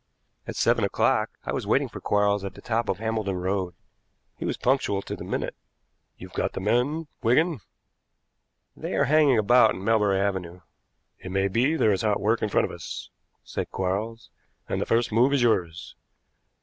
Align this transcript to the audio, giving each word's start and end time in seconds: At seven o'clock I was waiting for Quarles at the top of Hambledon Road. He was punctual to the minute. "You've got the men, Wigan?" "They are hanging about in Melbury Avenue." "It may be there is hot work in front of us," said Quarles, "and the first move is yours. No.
At 0.47 0.55
seven 0.55 0.83
o'clock 0.83 1.29
I 1.45 1.53
was 1.53 1.67
waiting 1.67 1.87
for 1.87 2.01
Quarles 2.01 2.43
at 2.43 2.55
the 2.55 2.59
top 2.61 2.89
of 2.89 2.97
Hambledon 2.97 3.35
Road. 3.37 3.75
He 4.35 4.45
was 4.45 4.57
punctual 4.57 5.03
to 5.03 5.15
the 5.15 5.23
minute. 5.23 5.55
"You've 6.17 6.33
got 6.33 6.53
the 6.53 6.59
men, 6.59 7.05
Wigan?" 7.21 7.59
"They 8.75 8.95
are 8.95 9.03
hanging 9.03 9.37
about 9.37 9.75
in 9.75 9.83
Melbury 9.83 10.19
Avenue." 10.19 10.61
"It 11.19 11.29
may 11.29 11.47
be 11.47 11.75
there 11.75 11.91
is 11.93 12.01
hot 12.01 12.19
work 12.19 12.41
in 12.41 12.49
front 12.49 12.65
of 12.65 12.71
us," 12.71 13.11
said 13.43 13.69
Quarles, 13.69 14.31
"and 14.67 14.81
the 14.81 14.87
first 14.87 15.11
move 15.11 15.33
is 15.33 15.43
yours. 15.43 15.93
No. 15.99 16.01